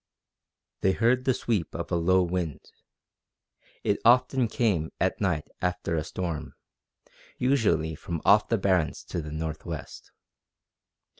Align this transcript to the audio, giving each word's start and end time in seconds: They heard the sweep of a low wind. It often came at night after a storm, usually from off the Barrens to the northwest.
They 0.79 0.93
heard 0.93 1.25
the 1.25 1.33
sweep 1.35 1.75
of 1.75 1.91
a 1.91 1.95
low 1.95 2.23
wind. 2.23 2.71
It 3.83 3.99
often 4.03 4.47
came 4.47 4.91
at 4.99 5.21
night 5.21 5.47
after 5.61 5.95
a 5.95 6.03
storm, 6.03 6.55
usually 7.37 7.93
from 7.93 8.19
off 8.25 8.49
the 8.49 8.57
Barrens 8.57 9.03
to 9.09 9.21
the 9.21 9.31
northwest. 9.31 10.11